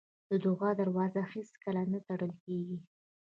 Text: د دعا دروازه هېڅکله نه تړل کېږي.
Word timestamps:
د 0.29 0.31
دعا 0.45 0.69
دروازه 0.79 1.21
هېڅکله 1.33 1.81
نه 1.91 1.99
تړل 2.07 2.31
کېږي. 2.43 2.77